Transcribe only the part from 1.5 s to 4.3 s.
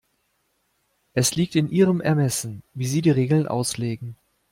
in Ihrem Ermessen, wie Sie die Regeln auslegen.